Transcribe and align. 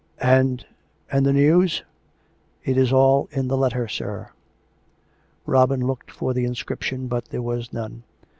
"And... 0.35 0.65
and 1.11 1.27
the 1.27 1.31
news?"" 1.33 1.83
It 2.65 2.75
is 2.75 2.91
all 2.91 3.29
in 3.31 3.49
the 3.49 3.55
letter, 3.55 3.87
sir." 3.87 4.31
Robin 5.45 5.85
looked 5.85 6.09
for 6.09 6.33
the 6.33 6.45
inscription, 6.45 7.05
but 7.05 7.25
there 7.25 7.43
was 7.43 7.71
none. 7.71 8.01